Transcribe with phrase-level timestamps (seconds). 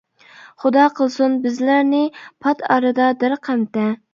[0.63, 2.01] خۇدا قىلسۇن بىزلەرنى،
[2.47, 3.89] پات ئارىدا دەرقەمتە.